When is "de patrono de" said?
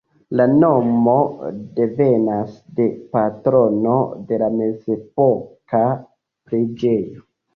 2.79-4.39